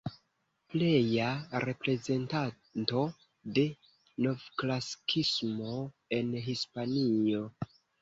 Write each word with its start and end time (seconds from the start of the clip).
Pleja 0.75 1.27
reprezentanto 1.65 3.05
de 3.59 3.67
novklasikismo 4.27 5.79
en 6.21 6.37
Hispanio. 6.51 7.49